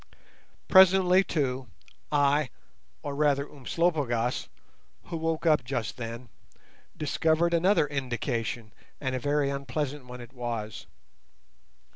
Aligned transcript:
Presently, 0.67 1.23
too, 1.23 1.67
I, 2.11 2.49
or 3.03 3.13
rather 3.13 3.47
Umslopogaas, 3.47 4.47
who 5.03 5.17
woke 5.17 5.45
up 5.45 5.63
just 5.63 5.97
then, 5.97 6.29
discovered 6.97 7.53
another 7.53 7.85
indication, 7.85 8.73
and 8.99 9.13
a 9.13 9.19
very 9.19 9.51
unpleasant 9.51 10.07
one 10.07 10.19
it 10.19 10.33
was. 10.33 10.87